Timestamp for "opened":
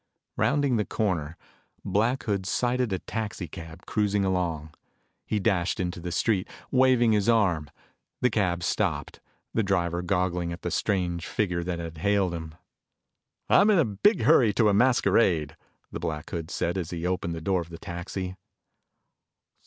17.05-17.35